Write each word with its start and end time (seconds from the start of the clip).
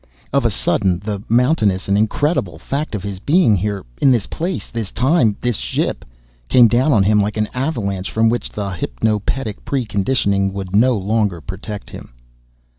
Of 0.33 0.45
a 0.45 0.49
sudden, 0.49 0.97
the 0.97 1.21
mountainous 1.29 1.87
and 1.87 1.95
incredible 1.95 2.57
fact 2.57 2.95
of 2.95 3.03
his 3.03 3.19
being 3.19 3.55
here, 3.55 3.85
in 4.01 4.09
this 4.09 4.25
place, 4.25 4.71
this 4.71 4.89
time, 4.89 5.37
this 5.41 5.57
ship, 5.57 6.03
came 6.49 6.67
down 6.67 6.91
on 6.91 7.03
him 7.03 7.21
like 7.21 7.37
an 7.37 7.49
avalanche 7.53 8.09
from 8.09 8.27
which 8.27 8.49
the 8.49 8.71
hypnopedic 8.71 9.63
pre 9.63 9.85
conditioning 9.85 10.53
would 10.53 10.75
no 10.75 10.97
longer 10.97 11.39
protect 11.39 11.91
him. 11.91 12.13